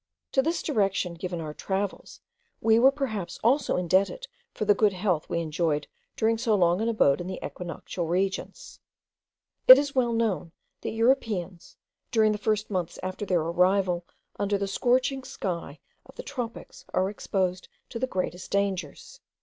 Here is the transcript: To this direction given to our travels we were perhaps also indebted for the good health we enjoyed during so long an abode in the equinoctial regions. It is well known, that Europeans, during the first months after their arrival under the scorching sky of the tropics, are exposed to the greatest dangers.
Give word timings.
To 0.31 0.41
this 0.41 0.63
direction 0.63 1.13
given 1.13 1.37
to 1.37 1.45
our 1.45 1.53
travels 1.53 2.21
we 2.59 2.79
were 2.79 2.89
perhaps 2.91 3.37
also 3.43 3.77
indebted 3.77 4.25
for 4.51 4.65
the 4.65 4.73
good 4.73 4.93
health 4.93 5.29
we 5.29 5.39
enjoyed 5.41 5.85
during 6.15 6.39
so 6.39 6.55
long 6.55 6.81
an 6.81 6.89
abode 6.89 7.21
in 7.21 7.27
the 7.27 7.37
equinoctial 7.45 8.07
regions. 8.07 8.79
It 9.67 9.77
is 9.77 9.93
well 9.93 10.11
known, 10.13 10.53
that 10.81 10.89
Europeans, 10.93 11.77
during 12.09 12.31
the 12.31 12.39
first 12.39 12.71
months 12.71 12.97
after 13.03 13.27
their 13.27 13.41
arrival 13.41 14.03
under 14.39 14.57
the 14.57 14.67
scorching 14.67 15.23
sky 15.23 15.77
of 16.07 16.15
the 16.15 16.23
tropics, 16.23 16.83
are 16.95 17.07
exposed 17.07 17.67
to 17.89 17.99
the 17.99 18.07
greatest 18.07 18.49
dangers. 18.49 19.19